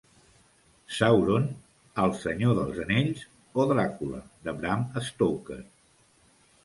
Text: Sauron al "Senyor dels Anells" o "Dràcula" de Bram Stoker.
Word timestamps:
Sauron 0.99 1.43
al 2.05 2.15
"Senyor 2.21 2.57
dels 2.61 2.79
Anells" 2.85 3.21
o 3.65 3.67
"Dràcula" 3.73 4.23
de 4.49 4.57
Bram 4.63 4.87
Stoker. 5.11 5.61